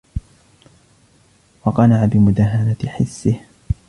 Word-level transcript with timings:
وَقَنَعَ 1.65 2.05
بِمُدَاهَنَةِ 2.05 2.77
حِسِّهِ 2.85 3.39